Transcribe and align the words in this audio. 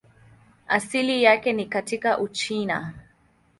Asili 0.67 1.23
yake 1.23 1.53
ni 1.53 1.65
katika 1.65 2.17
Uchina. 2.19 2.93